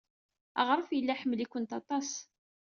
[0.61, 2.09] Aɣref yella iḥemmel-itent aṭas.